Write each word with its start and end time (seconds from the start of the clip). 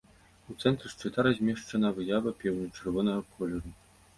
У 0.53 0.55
цэнтры 0.61 0.87
шчыта 0.93 1.25
размешчана 1.27 1.91
выява 1.99 2.35
пеўня 2.41 2.67
чырвонага 2.79 3.25
колеру. 3.37 3.69